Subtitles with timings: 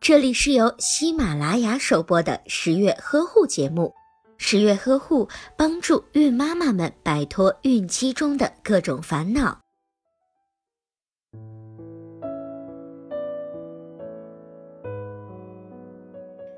[0.00, 3.92] 这里是由喜马拉雅首播的十月呵护节目。
[4.36, 9.60] 十月呵护帮助孕妈妈们摆脱孕期中的各种烦恼。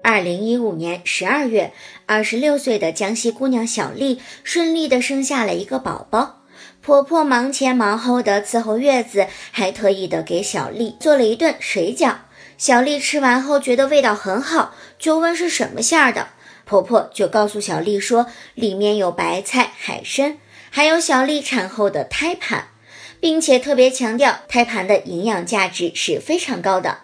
[0.02, 1.72] 二零一五年十二月，
[2.06, 6.42] 二十六岁的江西姑娘小丽顺利的生下了一个宝宝。
[6.80, 12.16] 婆婆忙前忙后的伺候月子，还特意的给小丽做了一顿水饺。
[12.58, 16.28] 小丽吃完后觉得味道很好，就问是什么馅儿的。
[16.64, 20.38] 婆婆就告诉小丽说，里面有白菜、海参，
[20.70, 22.68] 还有小丽产后的胎盘，
[23.20, 26.98] 并且特别强调胎盘的营养价值是非常高的，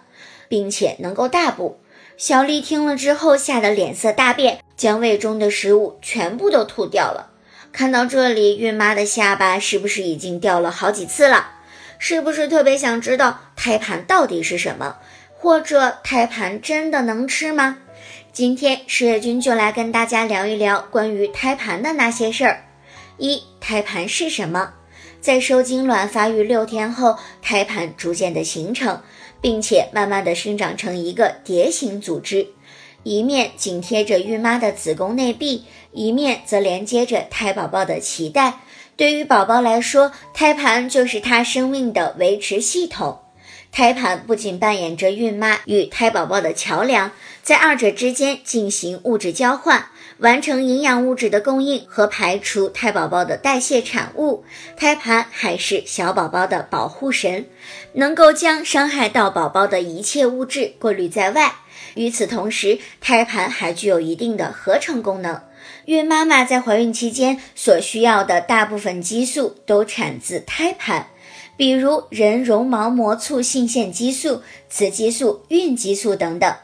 [0.49, 1.79] 并且能够大补。
[2.17, 7.31] 小丽听了之后，吓得脸色大变，将胃中的食物全部都吐掉了。
[7.71, 11.51] 看到这里，孕妈的下巴是不是已经掉了好几次了？
[11.97, 14.97] 是不是特别想知道胎盘到底是什么？
[15.43, 17.79] 或者胎盘真的能吃吗？
[18.31, 22.63] 今天十月君就来跟大家聊一聊关于胎盘的那些事儿。
[23.17, 24.71] 一、胎盘是什么？
[25.19, 29.01] 在受精卵发育六天后，胎盘逐渐的形成，
[29.41, 32.47] 并且慢慢的生长成一个蝶形组织，
[33.03, 38.61] 一面紧贴着孕妈的子宫内壁，一面则连接着胎宝宝的脐带。
[38.95, 43.19] 对于宝宝来说，胎盘就是他生命的维持系统。
[43.73, 49.87] 胎盘不仅扮演着孕妈与胎宝宝的桥梁，在二者之间进行物质交换，
[50.19, 54.45] 完成营养物质的供应和排除胎宝宝的代谢产物。
[54.77, 57.47] 胎盘还是小宝宝的保护神，
[57.93, 61.55] 能够将伤害到宝宝的一切物质过滤在外。
[61.95, 65.41] 与此同时，胎盘还具有一定的合成功能。
[65.85, 71.07] 孕妈妈在怀孕期间所需要的大部分激素都产自胎盘。
[71.55, 76.55] 比如人绒毛膜促性腺激素、雌激素、孕激素等等。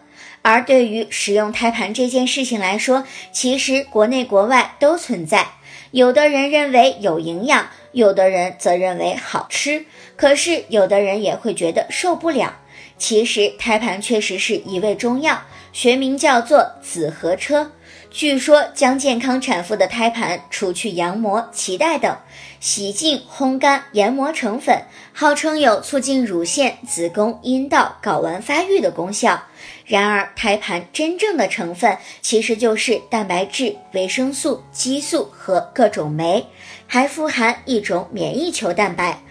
[0.42, 5.48] 而对于使用胎盘这件事情来说，其实国内国外都存在。
[5.92, 9.86] 有的人认为有营养，有的人则认为好吃，
[10.16, 12.60] 可是有的人也会觉得受不了。
[12.98, 15.42] 其实胎盘确实是一味中药，
[15.72, 17.72] 学名叫做紫河车。
[18.12, 22.18] 据说将健康产妇的胎盘除去羊膜、脐带等，
[22.60, 29.44] 洗净、烘干、研磨成粉，号称有促进乳腺、子宫、阴道、睾丸发育的功效。
[29.86, 36.48] 然而，胎盘真正的成分其实就是蛋白质、维生素、激素和各种酶，
[36.88, 39.22] 还富含一种免疫球蛋白。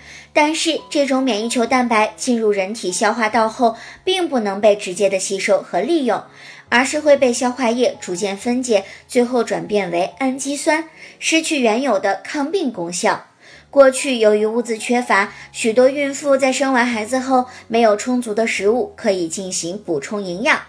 [0.40, 6.22] 但是，这种免疫球蛋白进入人体消化道后，并不能被直接的吸收和利用。
[6.68, 10.84] 而是会被消化液逐渐分解，最后转变为氨基酸，
[11.18, 13.26] 失去原有的抗病功效。
[13.68, 20.60] 过去由于物资缺乏，许多孕妇在生完孩子后没有充足的食物可以进行补充营养，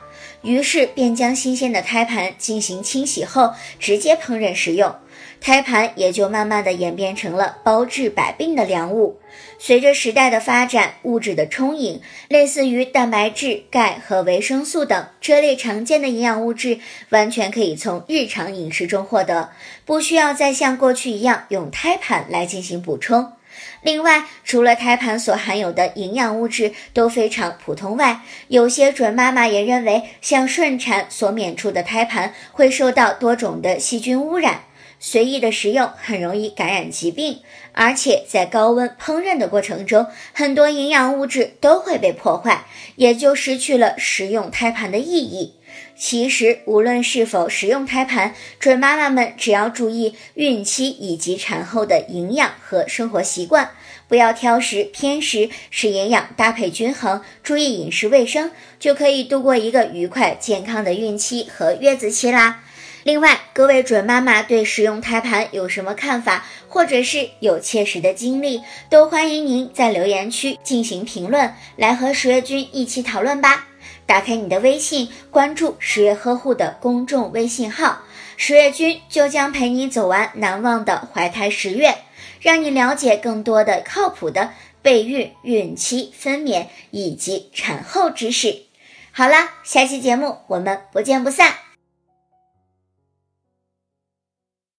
[0.41, 4.95] 于是便将新鲜的胎盘进行清洗后直接烹饪食用。
[5.41, 9.19] 胎盘也就慢慢的演变成了包治百病的良物。
[9.57, 16.79] 随着时代的发展，物质的充盈，类似于蛋白质、钙和维生素等这类常见的营养物质，
[17.09, 19.49] 完全可以从日常饮食中获得，
[19.85, 23.33] 不需要再像过去一样用胎盘来进行补充。
[23.81, 34.63] 另外，除了胎盘所含有的营养物质都非常普通外，有些准妈妈也认为，像顺产所娩出的胎盘会受到多种的细菌污染。
[34.99, 37.39] 随意的食用很容易感染疾病，
[37.71, 42.65] 而且在高温烹饪的过程中，很多营养物质都会被破坏，
[42.97, 45.53] 也就失去了食用胎盘的意义。
[45.95, 53.71] 其实，无论是否食用胎盘，准妈妈们只要注意孕期以及产后的营养和生活习惯，
[54.07, 62.63] 不要挑食偏食，使营养搭配均衡，注意饮食卫生，就可以度过一个愉快健康的孕期和月子期啦。
[63.09, 73.65] 另外，各位准妈妈对使用胎盘有什么看法，或者是有切实的经历，都欢迎您在留言区进行评论，来和十月君一起讨论吧。
[74.05, 78.03] 打开你的微信，关注十月呵护的公众微信号，
[78.37, 81.95] 十月君就将陪你走完难忘的怀胎十月，
[82.39, 84.51] 让你了解更多的靠谱的
[84.83, 88.65] 备孕、孕期、分娩以及产后知识。
[89.11, 91.68] 好了，下期节目我们不见不散。